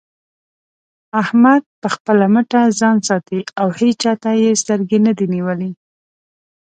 [1.21, 5.71] احمد په خپله مټه ځان ساتي او هيچا ته يې سترګې نه دې نيولې.